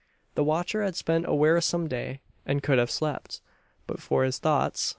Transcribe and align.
The 0.33 0.43
watcher 0.43 0.81
had 0.83 0.95
spent 0.95 1.27
a 1.27 1.35
wearisome 1.35 1.87
day, 1.87 2.21
and 2.43 2.63
could 2.63 2.79
have 2.79 2.89
slept 2.89 3.39
but 3.85 4.01
for 4.01 4.23
his 4.23 4.39
thoughts. 4.39 4.89